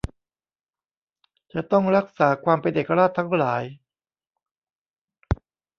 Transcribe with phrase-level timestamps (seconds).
[1.53, 3.63] จะต้องรักษาความเป็นเอกราชทั้งหลาย